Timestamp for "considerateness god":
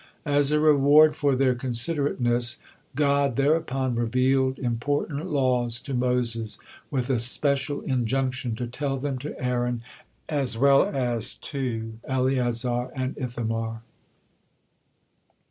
1.53-3.35